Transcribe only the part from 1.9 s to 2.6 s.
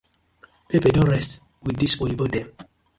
oyibo dem.